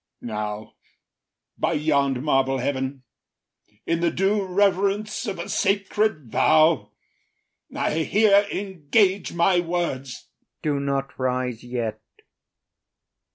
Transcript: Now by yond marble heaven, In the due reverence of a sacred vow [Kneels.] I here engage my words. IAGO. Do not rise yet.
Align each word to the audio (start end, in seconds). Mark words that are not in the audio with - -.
Now 0.23 0.73
by 1.59 1.73
yond 1.73 2.23
marble 2.23 2.57
heaven, 2.57 3.03
In 3.85 3.99
the 3.99 4.09
due 4.09 4.43
reverence 4.43 5.27
of 5.27 5.37
a 5.37 5.47
sacred 5.47 6.31
vow 6.31 6.93
[Kneels.] 7.69 7.83
I 7.85 8.03
here 8.05 8.47
engage 8.51 9.31
my 9.33 9.59
words. 9.59 10.13
IAGO. 10.13 10.23
Do 10.63 10.79
not 10.79 11.19
rise 11.19 11.63
yet. 11.63 12.01